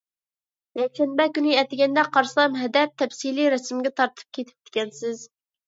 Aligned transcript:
يەكشەنبە 0.79 1.27
كۈنى 1.35 1.53
ئەتىگەندە 1.57 2.05
قارىسام، 2.17 2.57
ھەدەپ 2.63 2.97
تەپسىلىي 3.03 3.53
رەسىمگە 3.57 3.95
تارتىپ 4.03 4.37
كېتىپتىكەنسىز. 4.41 5.27